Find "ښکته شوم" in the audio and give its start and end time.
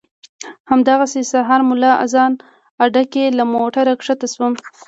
4.05-4.53